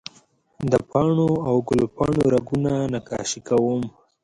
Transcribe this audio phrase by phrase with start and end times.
[0.71, 3.81] د پاڼو او ګل پاڼو رګونه نقاشي کوم